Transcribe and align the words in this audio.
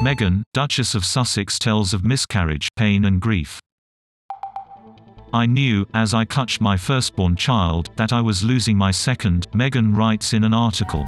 Meghan, 0.00 0.44
Duchess 0.54 0.94
of 0.94 1.04
Sussex 1.04 1.58
tells 1.58 1.92
of 1.92 2.04
miscarriage, 2.04 2.68
pain 2.76 3.04
and 3.04 3.20
grief. 3.20 3.58
I 5.34 5.44
knew, 5.44 5.86
as 5.92 6.14
I 6.14 6.24
clutched 6.24 6.60
my 6.60 6.76
firstborn 6.76 7.34
child, 7.34 7.90
that 7.96 8.12
I 8.12 8.20
was 8.20 8.44
losing 8.44 8.78
my 8.78 8.92
second, 8.92 9.50
Meghan 9.50 9.96
writes 9.96 10.32
in 10.32 10.44
an 10.44 10.54
article. 10.54 11.04